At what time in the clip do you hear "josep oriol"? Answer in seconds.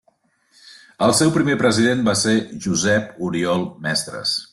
2.65-3.67